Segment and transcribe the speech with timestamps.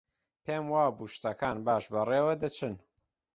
[0.45, 2.73] پێم وابوو شتەکان باش بەڕێوە دەچن.